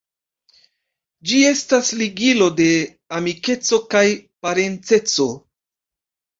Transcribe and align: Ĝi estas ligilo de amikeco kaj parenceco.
Ĝi 1.31 1.41
estas 1.49 1.91
ligilo 1.99 2.49
de 2.63 2.67
amikeco 3.21 3.81
kaj 3.95 4.05
parenceco. 4.49 5.31